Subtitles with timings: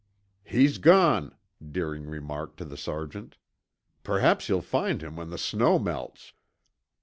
[0.43, 3.37] "He's gone," Deering remarked to the sergeant.
[4.01, 6.33] "Perhaps you'll find him when the snow melts."